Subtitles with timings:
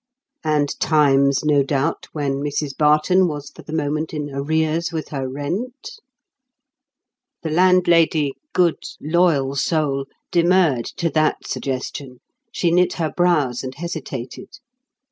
[0.43, 5.29] And times no doubt when Mrs Barton was for the moment in arrears with her
[5.29, 5.91] rent?
[7.43, 12.19] The landlady, good loyal soul, demurred to that suggestion;
[12.51, 14.57] she knit her brows and hesitated.